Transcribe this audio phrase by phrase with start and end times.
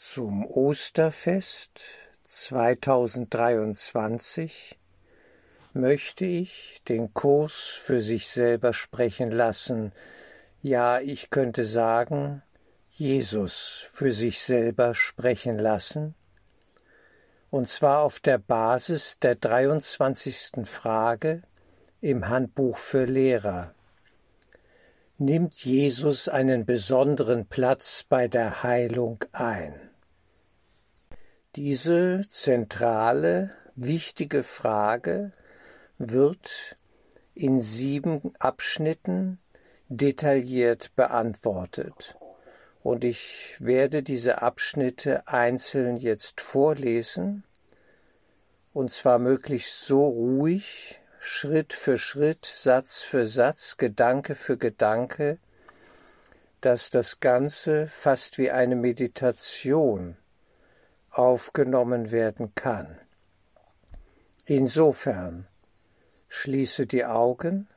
[0.00, 1.80] Zum Osterfest
[2.22, 4.78] 2023
[5.72, 9.90] möchte ich den Kurs für sich selber sprechen lassen,
[10.62, 12.44] ja ich könnte sagen,
[12.92, 16.14] Jesus für sich selber sprechen lassen,
[17.50, 20.64] und zwar auf der Basis der 23.
[20.64, 21.42] Frage
[22.00, 23.74] im Handbuch für Lehrer.
[25.20, 29.87] Nimmt Jesus einen besonderen Platz bei der Heilung ein?
[31.56, 35.32] Diese zentrale, wichtige Frage
[35.96, 36.76] wird
[37.34, 39.38] in sieben Abschnitten
[39.88, 42.18] detailliert beantwortet.
[42.82, 47.44] Und ich werde diese Abschnitte einzeln jetzt vorlesen,
[48.74, 55.38] und zwar möglichst so ruhig, Schritt für Schritt, Satz für Satz, Gedanke für Gedanke,
[56.60, 60.16] dass das Ganze fast wie eine Meditation
[61.18, 62.96] aufgenommen werden kann.
[64.44, 65.48] Insofern
[66.28, 67.68] schließe die Augen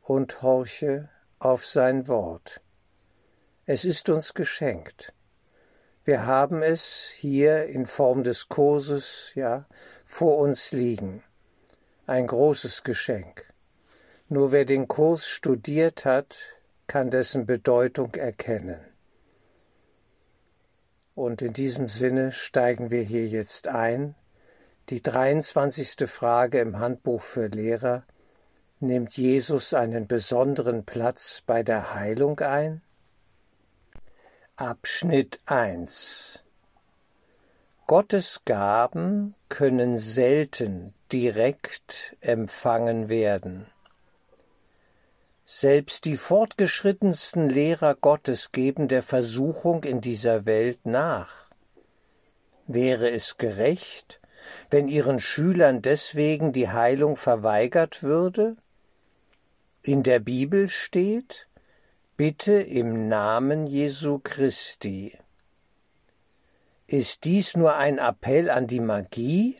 [0.00, 1.08] und horche
[1.40, 2.60] auf sein Wort.
[3.66, 5.12] Es ist uns geschenkt.
[6.04, 9.66] Wir haben es hier in Form des Kurses, ja,
[10.04, 11.24] vor uns liegen.
[12.06, 13.44] Ein großes Geschenk.
[14.28, 16.38] Nur wer den Kurs studiert hat,
[16.86, 18.87] kann dessen Bedeutung erkennen.
[21.18, 24.14] Und in diesem Sinne steigen wir hier jetzt ein.
[24.88, 26.08] Die 23.
[26.08, 28.04] Frage im Handbuch für Lehrer
[28.78, 32.82] Nimmt Jesus einen besonderen Platz bei der Heilung ein?
[34.54, 36.44] Abschnitt 1
[37.88, 43.66] Gottes Gaben können selten direkt empfangen werden.
[45.50, 51.48] Selbst die fortgeschrittensten Lehrer Gottes geben der Versuchung in dieser Welt nach.
[52.66, 54.20] Wäre es gerecht,
[54.68, 58.58] wenn ihren Schülern deswegen die Heilung verweigert würde?
[59.80, 61.48] In der Bibel steht,
[62.18, 65.16] bitte im Namen Jesu Christi.
[66.86, 69.56] Ist dies nur ein Appell an die Magie?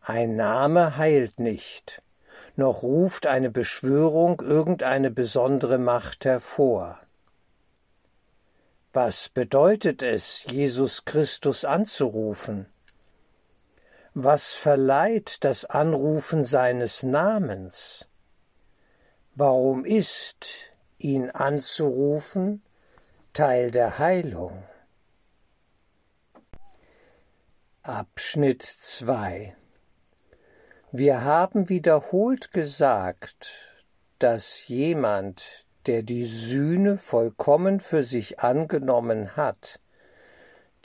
[0.00, 2.02] Ein Name heilt nicht
[2.58, 6.98] noch ruft eine Beschwörung irgendeine besondere Macht hervor.
[8.92, 12.66] Was bedeutet es, Jesus Christus anzurufen?
[14.12, 18.08] Was verleiht das Anrufen seines Namens?
[19.36, 22.62] Warum ist, ihn anzurufen,
[23.34, 24.64] Teil der Heilung?
[27.84, 29.54] Abschnitt 2
[30.90, 33.84] wir haben wiederholt gesagt,
[34.18, 39.80] dass jemand, der die Sühne vollkommen für sich angenommen hat,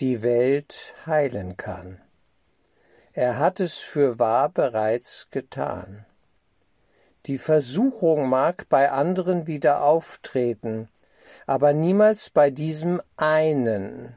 [0.00, 2.00] die Welt heilen kann.
[3.12, 6.04] Er hat es für wahr bereits getan.
[7.26, 10.88] Die Versuchung mag bei anderen wieder auftreten,
[11.46, 14.16] aber niemals bei diesem einen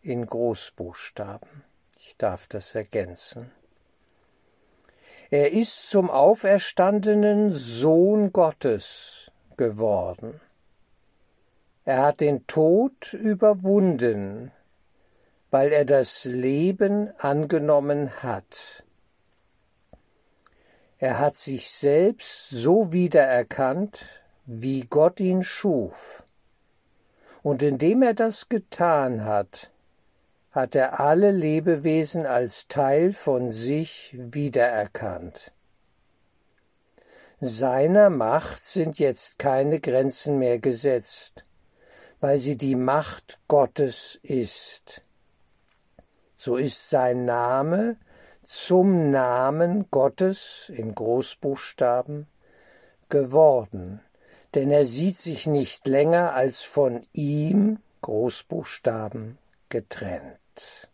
[0.00, 1.64] in Großbuchstaben.
[1.98, 3.50] Ich darf das ergänzen.
[5.32, 10.38] Er ist zum auferstandenen Sohn Gottes geworden.
[11.86, 14.52] Er hat den Tod überwunden,
[15.50, 18.84] weil er das Leben angenommen hat.
[20.98, 26.24] Er hat sich selbst so wiedererkannt, wie Gott ihn schuf.
[27.42, 29.71] Und indem er das getan hat,
[30.52, 35.52] hat er alle Lebewesen als Teil von sich wiedererkannt.
[37.40, 41.42] Seiner Macht sind jetzt keine Grenzen mehr gesetzt,
[42.20, 45.00] weil sie die Macht Gottes ist.
[46.36, 47.96] So ist sein Name
[48.42, 52.26] zum Namen Gottes in Großbuchstaben
[53.08, 54.00] geworden,
[54.54, 59.38] denn er sieht sich nicht länger als von ihm Großbuchstaben
[59.68, 60.41] getrennt.
[60.56, 60.91] it.